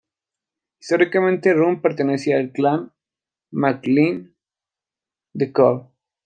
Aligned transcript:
Históricamente 0.79 1.53
Rum 1.53 1.79
pertenecía 1.79 2.37
al 2.37 2.51
clan 2.51 2.91
MacLean 3.51 4.33
de 5.33 5.53
Coll. 5.53 5.89